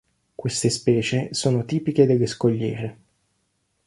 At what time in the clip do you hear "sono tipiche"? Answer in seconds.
1.31-2.07